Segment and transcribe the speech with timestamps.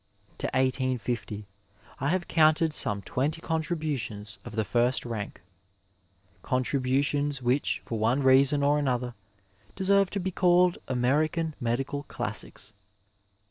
[0.39, 1.45] To 1850,
[1.99, 5.41] I have counted some twenty contributions of the first rank,
[6.41, 9.13] con tributions which for one reason or another
[9.75, 12.73] deserve to be called American medical classics.